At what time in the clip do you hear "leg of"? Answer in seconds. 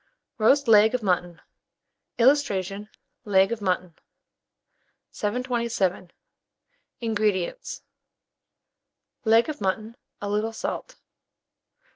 0.67-1.03, 3.23-3.61, 9.25-9.61